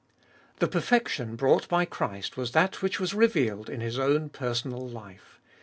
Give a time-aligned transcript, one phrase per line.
[0.57, 5.39] The perfection brought by Christ was that which was revealed in His own personal life.